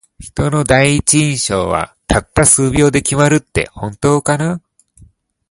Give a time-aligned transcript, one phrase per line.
[0.17, 4.59] 人の第一印象は、たった数秒で決まるって本当かな。